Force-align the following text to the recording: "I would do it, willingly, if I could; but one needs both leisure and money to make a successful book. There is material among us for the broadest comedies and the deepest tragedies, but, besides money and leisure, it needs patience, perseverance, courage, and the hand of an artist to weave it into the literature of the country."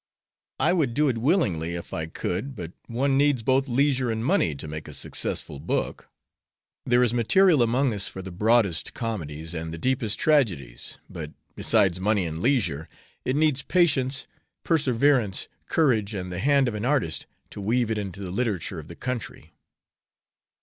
"I 0.59 0.73
would 0.73 0.95
do 0.95 1.09
it, 1.09 1.19
willingly, 1.19 1.75
if 1.75 1.93
I 1.93 2.07
could; 2.07 2.55
but 2.55 2.73
one 2.87 3.19
needs 3.19 3.43
both 3.43 3.67
leisure 3.67 4.09
and 4.09 4.25
money 4.25 4.55
to 4.55 4.67
make 4.67 4.87
a 4.87 4.93
successful 4.95 5.59
book. 5.59 6.09
There 6.87 7.03
is 7.03 7.13
material 7.13 7.61
among 7.61 7.93
us 7.93 8.07
for 8.07 8.23
the 8.23 8.31
broadest 8.31 8.95
comedies 8.95 9.53
and 9.53 9.71
the 9.71 9.77
deepest 9.77 10.17
tragedies, 10.17 10.97
but, 11.07 11.33
besides 11.55 11.99
money 11.99 12.25
and 12.25 12.39
leisure, 12.39 12.89
it 13.25 13.35
needs 13.35 13.61
patience, 13.61 14.25
perseverance, 14.63 15.47
courage, 15.67 16.15
and 16.15 16.31
the 16.31 16.39
hand 16.39 16.67
of 16.67 16.73
an 16.73 16.83
artist 16.83 17.27
to 17.51 17.61
weave 17.61 17.91
it 17.91 17.99
into 17.99 18.21
the 18.21 18.31
literature 18.31 18.79
of 18.79 18.87
the 18.87 18.95
country." 18.95 19.53